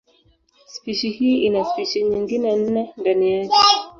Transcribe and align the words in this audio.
Spishi 0.67 1.09
hii 1.09 1.45
ina 1.45 1.65
spishi 1.65 2.03
nyingine 2.03 2.55
nne 2.55 2.93
ndani 2.97 3.33
yake. 3.39 3.55